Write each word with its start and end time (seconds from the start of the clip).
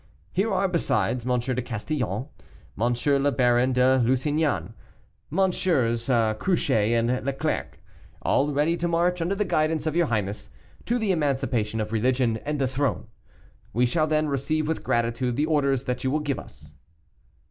Here 0.31 0.51
are, 0.51 0.67
besides, 0.67 1.27
M. 1.27 1.39
de 1.39 1.61
Castillon, 1.61 2.25
M. 2.75 2.95
le 3.21 3.31
Baron 3.31 3.71
de 3.71 3.99
Lusignan, 3.99 4.73
MM. 5.31 6.39
Cruce 6.39 6.69
and 6.71 7.23
Leclerc, 7.23 7.77
all 8.23 8.51
ready 8.51 8.75
to 8.77 8.87
march 8.87 9.21
under 9.21 9.35
the 9.35 9.45
guidance 9.45 9.85
of 9.85 9.95
your 9.95 10.07
highness, 10.07 10.49
to 10.87 10.97
the 10.97 11.11
emancipation 11.11 11.79
of 11.79 11.91
religion 11.91 12.37
and 12.37 12.57
the 12.57 12.67
throne. 12.67 13.09
We 13.73 13.85
shall, 13.85 14.07
then, 14.07 14.27
receive 14.27 14.67
with 14.67 14.83
gratitude 14.83 15.35
the 15.35 15.45
orders 15.45 15.83
that 15.83 16.03
you 16.03 16.09
will 16.09 16.19
give 16.21 16.39
us." 16.39 16.73